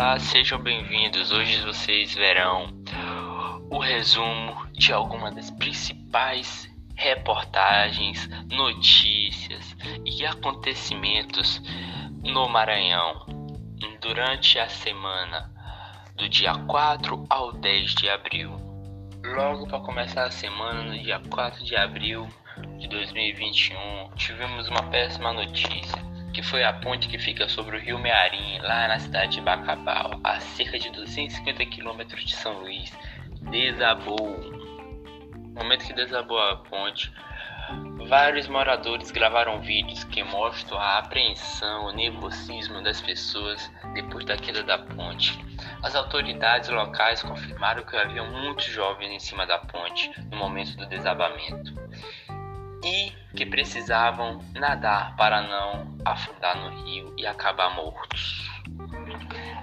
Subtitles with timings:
[0.00, 1.32] Olá, sejam bem-vindos.
[1.32, 2.68] Hoje vocês verão
[3.68, 9.76] o resumo de algumas das principais reportagens, notícias
[10.06, 11.60] e acontecimentos
[12.22, 13.26] no Maranhão
[14.00, 15.52] durante a semana
[16.14, 18.52] do dia 4 ao 10 de abril.
[19.24, 22.28] Logo para começar a semana, no dia 4 de abril
[22.78, 26.07] de 2021, tivemos uma péssima notícia
[26.38, 30.20] que foi a ponte que fica sobre o rio Mearim, lá na cidade de Bacabal,
[30.22, 32.96] a cerca de 250 quilômetros de São Luís,
[33.50, 34.38] desabou.
[34.38, 37.12] No momento que desabou a ponte,
[38.06, 44.62] vários moradores gravaram vídeos que mostram a apreensão, o nervosismo das pessoas depois da queda
[44.62, 45.36] da ponte.
[45.82, 50.86] As autoridades locais confirmaram que havia muitos jovens em cima da ponte no momento do
[50.86, 51.87] desabamento
[52.88, 58.48] e que precisavam nadar para não afundar no rio e acabar mortos.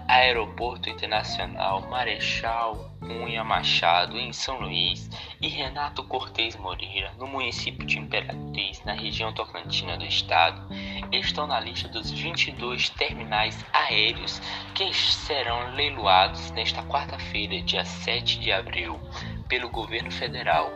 [0.08, 5.10] Aeroporto Internacional Marechal Cunha Machado, em São Luís,
[5.42, 10.68] e Renato Cortes Moreira, no município de Imperatriz, na região tocantina do estado,
[11.12, 14.42] estão na lista dos 22 terminais aéreos
[14.74, 19.00] que serão leiloados nesta quarta-feira, dia 7 de abril,
[19.48, 20.72] pelo governo federal.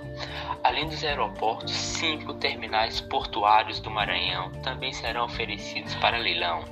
[0.63, 6.63] Além dos aeroportos, cinco terminais portuários do Maranhão também serão oferecidos para leilão.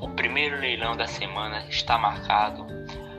[0.00, 2.66] O primeiro leilão da semana está marcado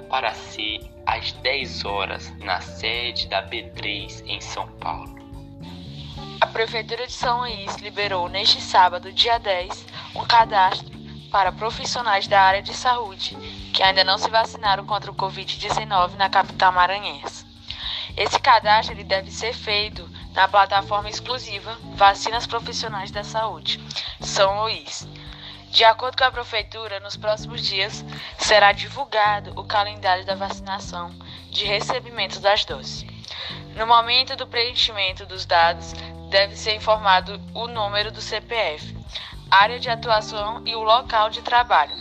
[0.09, 5.15] para ser às 10 horas na sede da B3 em São Paulo.
[6.39, 9.85] A Prefeitura de São Luís liberou neste sábado, dia 10,
[10.15, 10.95] um cadastro
[11.31, 13.35] para profissionais da área de saúde
[13.73, 17.46] que ainda não se vacinaram contra o Covid-19 na capital maranhense.
[18.17, 23.79] Esse cadastro ele deve ser feito na plataforma exclusiva Vacinas Profissionais da Saúde,
[24.19, 25.07] São Luís.
[25.69, 28.03] De acordo com a Prefeitura, nos próximos dias
[28.39, 31.13] será divulgado o calendário da vacinação
[31.51, 33.05] de recebimento das doses.
[33.75, 35.93] No momento do preenchimento dos dados,
[36.31, 38.97] deve ser informado o número do CPF,
[39.51, 41.95] área de atuação e o local de trabalho.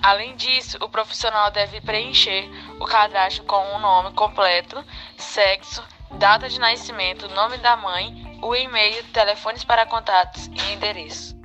[0.00, 2.48] Além disso, o profissional deve preencher
[2.80, 4.84] o cadastro com o nome completo,
[5.16, 5.82] sexo,
[6.12, 11.36] data de nascimento, nome da mãe, o e-mail, telefones para contatos e endereço.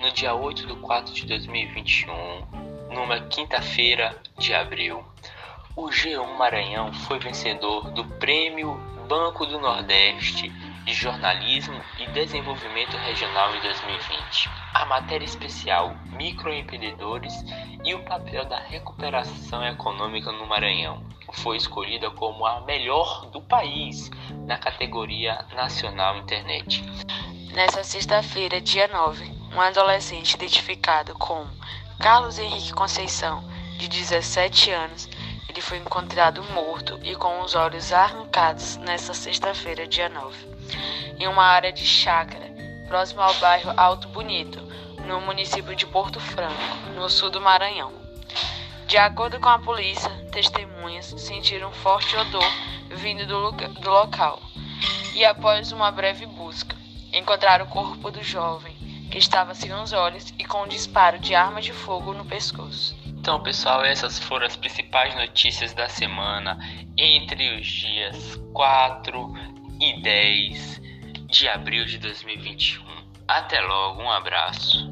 [0.00, 2.12] No dia 8 de 4 de 2021,
[2.92, 5.04] numa quinta-feira de abril,
[5.74, 8.74] o G1 Maranhão foi vencedor do Prêmio
[9.08, 10.52] Banco do Nordeste
[10.84, 14.50] de Jornalismo e Desenvolvimento Regional em 2020.
[14.74, 17.34] A matéria especial Microempreendedores
[17.84, 24.10] e o papel da recuperação econômica no Maranhão foi escolhida como a melhor do país
[24.46, 26.84] na categoria Nacional Internet.
[27.52, 31.50] Nessa sexta-feira, dia 9, um adolescente identificado como
[31.98, 33.42] Carlos Henrique Conceição,
[33.76, 35.08] de 17 anos,
[35.48, 40.57] ele foi encontrado morto e com os olhos arrancados nesta sexta-feira, dia 9
[41.18, 42.46] em uma área de chácara,
[42.86, 44.60] próximo ao bairro Alto Bonito,
[45.06, 47.92] no município de Porto Franco, no sul do Maranhão.
[48.86, 52.50] De acordo com a polícia, testemunhas sentiram um forte odor
[52.90, 54.40] vindo do, do local
[55.14, 56.76] e, após uma breve busca,
[57.12, 58.76] encontraram o corpo do jovem,
[59.10, 62.96] que estava sem os olhos e com um disparo de arma de fogo no pescoço.
[63.06, 66.58] Então, pessoal, essas foram as principais notícias da semana
[66.96, 70.80] entre os dias 4 e 10
[71.26, 72.84] de abril de 2021.
[73.28, 74.90] Até logo, um abraço.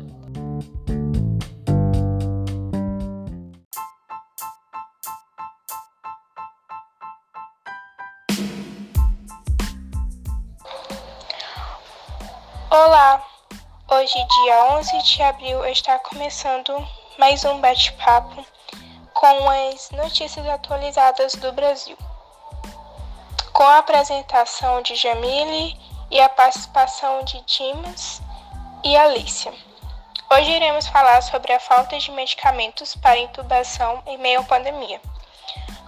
[12.70, 13.24] Olá!
[13.90, 16.72] Hoje, dia 11 de abril, está começando
[17.18, 18.46] mais um bate-papo
[19.14, 21.96] com as notícias atualizadas do Brasil
[23.56, 25.74] com a apresentação de Jamile
[26.10, 28.20] e a participação de Dimas
[28.84, 29.50] e Alicia.
[30.30, 35.00] Hoje iremos falar sobre a falta de medicamentos para intubação em meio à pandemia.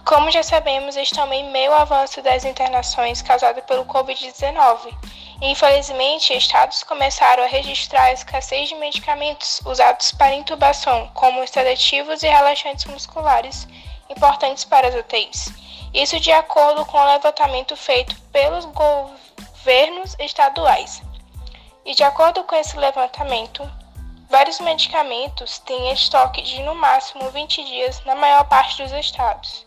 [0.03, 4.91] Como já sabemos, estamos em meio ao avanço das internações causadas pelo Covid-19.
[5.39, 12.27] Infelizmente, estados começaram a registrar a escassez de medicamentos usados para intubação, como sedativos e
[12.27, 13.67] relaxantes musculares,
[14.09, 15.68] importantes para as UTIs.
[15.93, 21.01] Isso de acordo com o levantamento feito pelos governos estaduais.
[21.83, 23.67] E de acordo com esse levantamento,
[24.29, 29.65] vários medicamentos têm estoque de no máximo 20 dias na maior parte dos estados.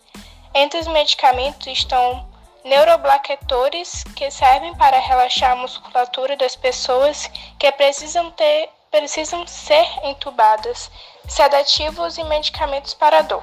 [0.54, 2.30] Entre os medicamentos estão
[2.64, 7.28] neuroblaquetores, que servem para relaxar a musculatura das pessoas
[7.58, 10.90] que precisam, ter, precisam ser entubadas,
[11.26, 13.42] sedativos e medicamentos para dor.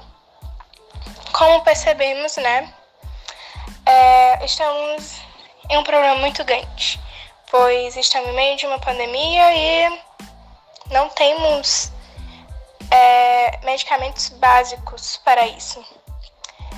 [1.31, 2.73] Como percebemos, né,
[3.85, 5.21] é, estamos
[5.69, 6.99] em um problema muito grande,
[7.49, 10.01] pois estamos em meio de uma pandemia e
[10.91, 11.91] não temos
[12.91, 15.83] é, medicamentos básicos para isso.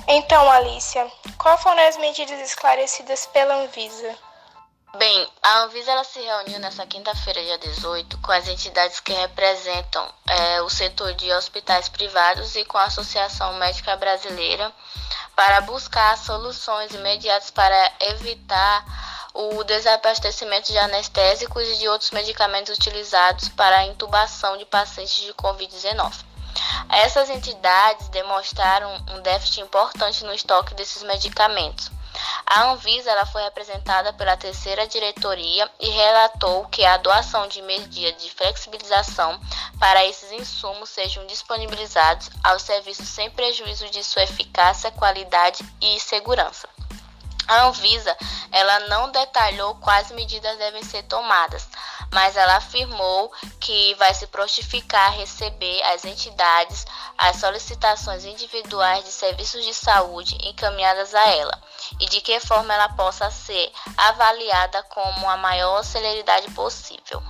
[0.06, 1.06] Então, Alicia,
[1.38, 4.14] qual foram as medidas esclarecidas pela Anvisa?
[4.98, 10.06] Bem, a Anvisa ela se reuniu nessa quinta-feira, dia 18, com as entidades que representam
[10.26, 14.70] é, o setor de hospitais privados e com a Associação Médica Brasileira
[15.34, 18.84] para buscar soluções imediatas para evitar
[19.32, 25.32] o desabastecimento de anestésicos e de outros medicamentos utilizados para a intubação de pacientes de
[25.32, 26.12] Covid-19.
[26.90, 31.90] Essas entidades demonstraram um déficit importante no estoque desses medicamentos
[32.46, 38.22] a Anvisa ela foi representada pela terceira diretoria e relatou que a doação de medidas
[38.22, 39.40] de flexibilização
[39.78, 46.71] para esses insumos sejam disponibilizados aos serviços sem prejuízo de sua eficácia, qualidade e segurança.
[47.48, 48.16] A Anvisa
[48.50, 51.66] ela não detalhou quais medidas devem ser tomadas,
[52.12, 56.84] mas ela afirmou que vai se prontificar a receber as entidades
[57.16, 61.62] as solicitações individuais de serviços de saúde encaminhadas a ela
[62.00, 67.22] e de que forma ela possa ser avaliada com a maior celeridade possível.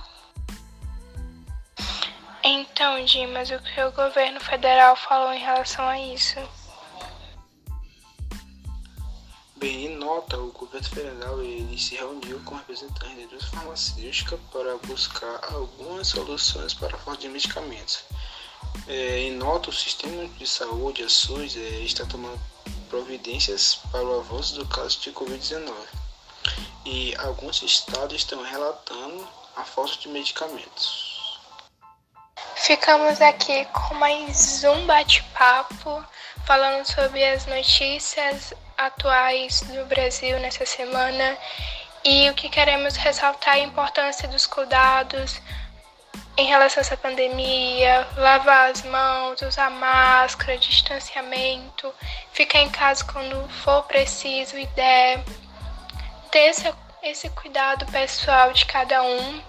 [2.43, 6.39] Então, Dimas, o que o governo federal falou em relação a isso?
[9.67, 15.39] Em nota, o governo federal ele se reuniu com representantes da indústria farmacêutica para buscar
[15.53, 18.03] algumas soluções para a falta de medicamentos.
[18.87, 22.39] É, em nota, o sistema de saúde, a SUS, é, está tomando
[22.89, 25.73] providências para o avanço do caso de Covid-19
[26.85, 31.39] e alguns estados estão relatando a falta de medicamentos.
[32.55, 36.03] Ficamos aqui com mais um bate-papo
[36.45, 41.37] falando sobre as notícias atuais do Brasil nessa semana
[42.03, 45.41] e o que queremos ressaltar é a importância dos cuidados
[46.35, 51.93] em relação a essa pandemia, lavar as mãos, usar máscara, distanciamento,
[52.31, 55.23] ficar em casa quando for preciso e der,
[56.31, 56.73] ter esse,
[57.03, 59.41] esse cuidado pessoal de cada um.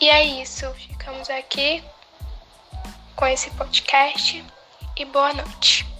[0.00, 1.84] E é isso, ficamos aqui
[3.14, 4.44] com esse podcast
[4.96, 5.97] e boa noite.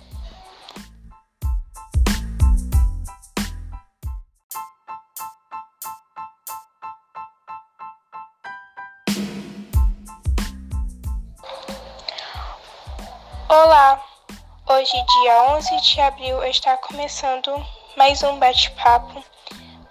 [14.90, 17.62] Hoje, dia 11 de abril, está começando
[17.94, 19.23] mais um bate-papo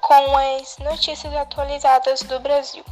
[0.01, 2.83] com as notícias atualizadas do Brasil.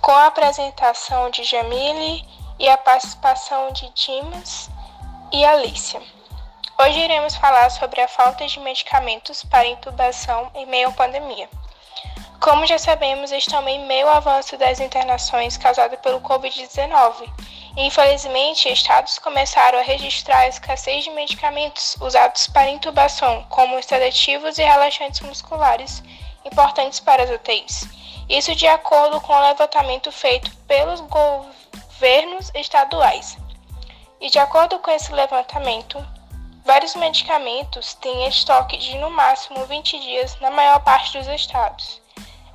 [0.00, 2.26] Com a apresentação de Jamile
[2.58, 4.68] e a participação de Dimas
[5.32, 6.02] e Alicia.
[6.80, 11.48] Hoje iremos falar sobre a falta de medicamentos para intubação em meio à pandemia.
[12.40, 17.30] Como já sabemos, estamos em meio ao avanço das internações causadas pelo Covid-19
[17.76, 24.62] Infelizmente, estados começaram a registrar a escassez de medicamentos usados para intubação, como sedativos e
[24.62, 26.02] relaxantes musculares,
[26.44, 27.88] importantes para as UTIs.
[28.28, 33.38] Isso de acordo com o levantamento feito pelos governos estaduais.
[34.20, 36.04] E de acordo com esse levantamento,
[36.64, 42.02] vários medicamentos têm estoque de no máximo 20 dias na maior parte dos estados.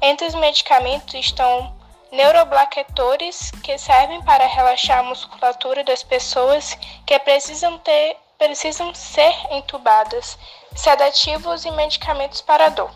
[0.01, 1.73] Entre os medicamentos estão
[2.13, 10.37] neuroblaquetores que servem para relaxar a musculatura das pessoas que precisam ter precisam ser entubadas,
[10.75, 12.91] sedativos e medicamentos para dor.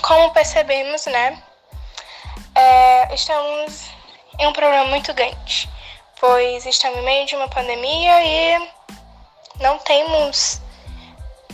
[0.00, 1.42] Como percebemos, né,
[2.54, 3.90] é, estamos
[4.38, 5.68] em um problema muito grande,
[6.20, 8.70] pois estamos em meio de uma pandemia e
[9.60, 10.60] não temos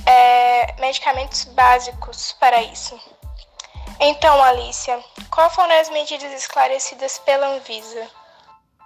[0.04, 3.00] é, medicamentos básicos para isso.
[4.00, 8.08] Então, Alicia, qual foram as medidas esclarecidas pela Anvisa?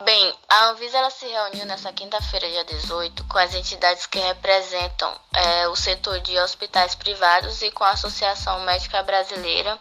[0.04, 5.14] Bem, a Anvisa ela se reuniu nessa quinta-feira, dia 18, com as entidades que representam
[5.34, 9.78] é, o setor de hospitais privados e com a Associação Médica Brasileira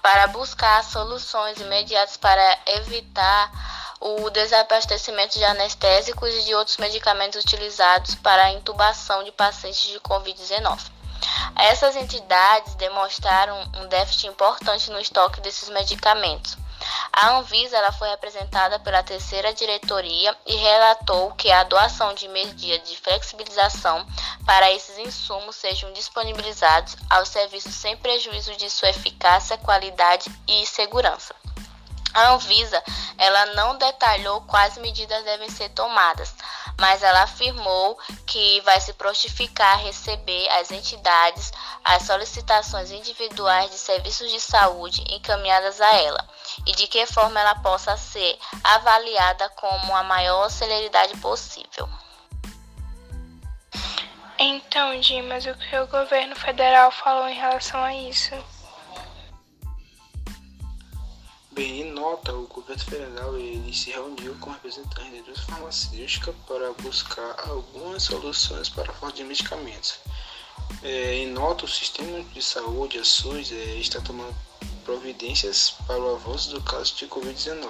[0.00, 3.50] para buscar soluções imediatas para evitar
[4.00, 10.00] o desabastecimento de anestésicos e de outros medicamentos utilizados para a intubação de pacientes de
[10.00, 11.01] Covid-19.
[11.56, 16.56] Essas entidades demonstraram um déficit importante no estoque desses medicamentos.
[17.12, 22.88] A Anvisa ela foi representada pela terceira diretoria e relatou que a doação de medidas
[22.88, 24.04] de flexibilização
[24.44, 31.34] para esses insumos sejam disponibilizados aos serviços sem prejuízo de sua eficácia, qualidade e segurança.
[32.14, 32.82] A Anvisa,
[33.18, 36.34] ela não detalhou quais medidas devem ser tomadas,
[36.78, 41.52] mas ela afirmou que vai se prontificar a receber as entidades
[41.84, 46.28] as solicitações individuais de serviços de saúde encaminhadas a ela
[46.66, 51.88] e de que forma ela possa ser avaliada com a maior celeridade possível.
[54.38, 58.34] Então, Dimas, o que o governo federal falou em relação a isso?
[61.52, 66.72] Bem, em nota, o governo federal ele se reuniu com representantes da indústria farmacêutica para
[66.80, 69.98] buscar algumas soluções para a falta de medicamentos.
[70.82, 74.34] É, em nota, o sistema de saúde, a SUS, é, está tomando
[74.82, 77.68] providências para o avanço do caso de Covid-19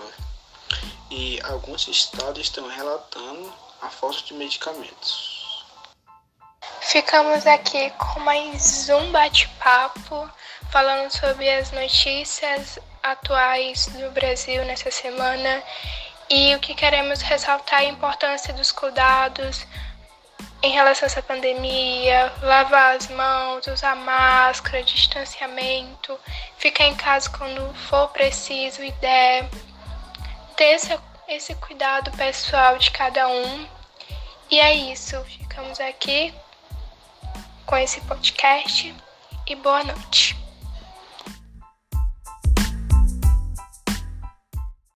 [1.10, 5.66] e alguns estados estão relatando a falta de medicamentos.
[6.82, 10.30] Ficamos aqui com mais um bate-papo
[10.70, 15.62] falando sobre as notícias atuais do Brasil nessa semana
[16.30, 19.66] e o que queremos ressaltar é a importância dos cuidados
[20.62, 26.18] em relação a essa pandemia, lavar as mãos, usar máscara, distanciamento,
[26.56, 29.48] ficar em casa quando for preciso e der,
[30.56, 33.66] ter esse, esse cuidado pessoal de cada um.
[34.50, 36.32] E é isso, ficamos aqui
[37.66, 38.94] com esse podcast
[39.46, 40.41] e boa noite.